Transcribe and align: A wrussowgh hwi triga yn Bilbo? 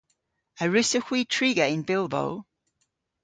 A 0.63 0.65
wrussowgh 0.67 1.07
hwi 1.09 1.19
triga 1.33 1.65
yn 1.73 1.83
Bilbo? 1.87 2.23